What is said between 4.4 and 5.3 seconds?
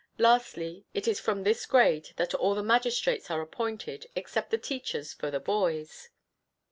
the teachers for